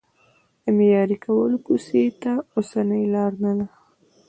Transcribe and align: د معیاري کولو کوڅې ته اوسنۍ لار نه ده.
د 0.63 0.65
معیاري 0.77 1.17
کولو 1.25 1.57
کوڅې 1.65 2.03
ته 2.21 2.31
اوسنۍ 2.55 3.03
لار 3.13 3.31
نه 3.43 3.51
ده. 3.57 3.67